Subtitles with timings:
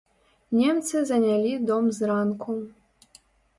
[0.59, 2.59] Немцы занялі дом зранку.